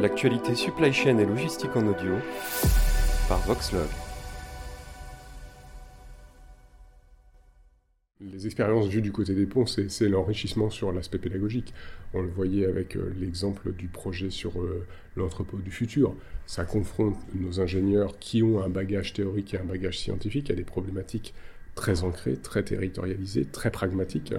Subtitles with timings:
[0.00, 2.12] L'actualité supply chain et logistique en audio
[3.28, 3.88] par Voxlog.
[8.20, 11.74] Les expériences vues du côté des ponts, c'est l'enrichissement sur l'aspect pédagogique.
[12.14, 16.14] On le voyait avec euh, l'exemple du projet sur euh, l'entrepôt du futur.
[16.46, 20.62] Ça confronte nos ingénieurs qui ont un bagage théorique et un bagage scientifique à des
[20.62, 21.34] problématiques
[21.78, 24.34] très ancrées, très territorialisées, très pragmatiques.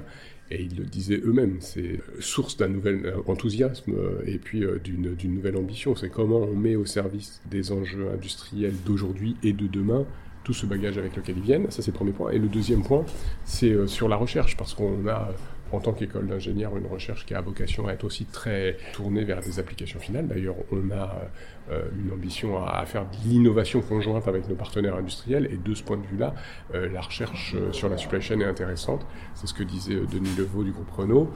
[0.52, 5.34] Et ils le disaient eux-mêmes, c'est source d'un nouvel enthousiasme euh, et puis euh, d'une
[5.34, 5.96] nouvelle ambition.
[5.96, 10.06] C'est comment on met au service des enjeux industriels d'aujourd'hui et de demain
[10.44, 11.70] tout ce bagage avec lequel ils viennent.
[11.70, 12.32] Ça, c'est le premier point.
[12.32, 13.06] Et le deuxième point,
[13.46, 15.30] c'est euh, sur la recherche, parce qu'on a
[15.72, 19.42] en tant qu'école d'ingénieur, une recherche qui a vocation à être aussi très tournée vers
[19.42, 20.28] des applications finales.
[20.28, 21.30] D'ailleurs, on a
[21.72, 25.84] euh, une ambition à, faire de l'innovation conjointe avec nos partenaires industriels, et de ce
[25.84, 26.34] point de vue-là,
[26.74, 29.06] euh, la recherche euh, sur la supply chain est intéressante.
[29.36, 31.32] C'est ce que disait Denis Levaux du groupe Renault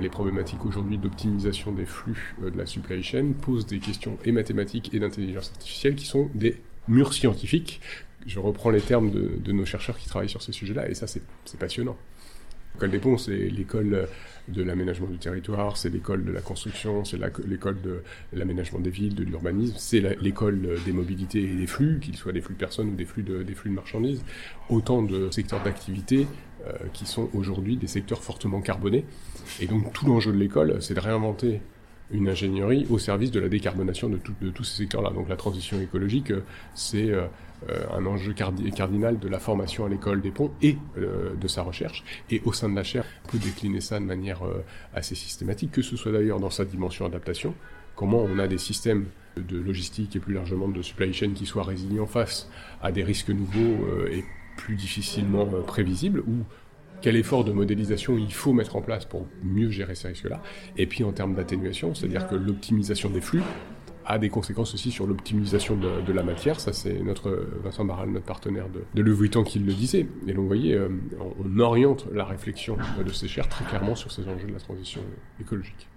[0.00, 4.92] les problématiques aujourd'hui d'optimisation des flux de la supply chain posent des questions et mathématiques
[4.92, 7.80] et d'intelligence artificielle qui sont des murs scientifiques.
[8.26, 11.06] Je reprends les termes de, de nos chercheurs qui travaillent sur ces sujets-là, et ça,
[11.06, 11.22] c'est
[11.56, 11.96] passionnant.
[12.76, 14.06] L'école des ponts, c'est l'école
[14.48, 18.02] de l'aménagement du territoire, c'est l'école de la construction, c'est l'école de
[18.34, 22.42] l'aménagement des villes, de l'urbanisme, c'est l'école des mobilités et des flux, qu'ils soient des
[22.42, 24.22] flux de personnes ou des flux de, des flux de marchandises.
[24.68, 26.26] Autant de secteurs d'activité
[26.66, 29.06] euh, qui sont aujourd'hui des secteurs fortement carbonés.
[29.58, 31.62] Et donc tout l'enjeu de l'école, c'est de réinventer
[32.10, 35.10] une ingénierie au service de la décarbonation de, tous ces secteurs-là.
[35.10, 37.26] Donc la transition écologique, euh, c'est euh,
[37.68, 42.04] euh, un enjeu cardinal de la formation à l'école des ponts et de sa recherche.
[42.30, 44.40] Et au sein de la chaire, on peut décliner ça de manière
[44.94, 47.54] assez systématique, que ce soit d'ailleurs dans sa dimension adaptation,
[47.94, 51.64] comment on a des systèmes de logistique et plus largement de supply chain qui soient
[51.64, 52.48] résilients face
[52.82, 54.24] à des risques nouveaux et
[54.56, 56.44] plus difficilement prévisibles, ou
[57.00, 60.42] quel effort de modélisation il faut mettre en place pour mieux gérer ces risques-là.
[60.76, 63.42] Et puis en termes d'atténuation, c'est-à-dire que l'optimisation des flux
[64.06, 66.60] a des conséquences aussi sur l'optimisation de, la matière.
[66.60, 70.06] Ça, c'est notre Vincent Barral, notre partenaire de, Le Vuitton, qui le disait.
[70.26, 70.88] Et donc, vous voyez, euh,
[71.44, 75.00] on, oriente la réflexion de ces chers très clairement sur ces enjeux de la transition
[75.40, 75.88] écologique.